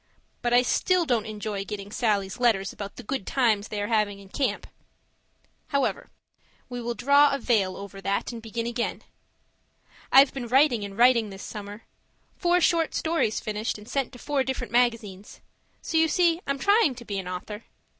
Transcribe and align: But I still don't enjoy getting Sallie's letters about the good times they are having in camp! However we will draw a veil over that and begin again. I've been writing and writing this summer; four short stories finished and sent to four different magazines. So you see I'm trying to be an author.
But 0.41 0.51
I 0.51 0.63
still 0.63 1.05
don't 1.05 1.27
enjoy 1.27 1.63
getting 1.63 1.91
Sallie's 1.91 2.39
letters 2.39 2.73
about 2.73 2.95
the 2.95 3.03
good 3.03 3.27
times 3.27 3.67
they 3.67 3.79
are 3.83 3.87
having 3.87 4.17
in 4.17 4.29
camp! 4.29 4.65
However 5.67 6.09
we 6.69 6.81
will 6.81 6.95
draw 6.95 7.29
a 7.31 7.37
veil 7.37 7.77
over 7.77 8.01
that 8.01 8.31
and 8.31 8.41
begin 8.41 8.65
again. 8.65 9.03
I've 10.11 10.33
been 10.33 10.47
writing 10.47 10.83
and 10.83 10.97
writing 10.97 11.29
this 11.29 11.43
summer; 11.43 11.83
four 12.35 12.59
short 12.61 12.95
stories 12.95 13.39
finished 13.39 13.77
and 13.77 13.87
sent 13.87 14.11
to 14.13 14.17
four 14.17 14.43
different 14.43 14.73
magazines. 14.73 15.39
So 15.83 15.97
you 15.97 16.07
see 16.07 16.41
I'm 16.47 16.57
trying 16.57 16.95
to 16.95 17.05
be 17.05 17.19
an 17.19 17.27
author. 17.27 17.65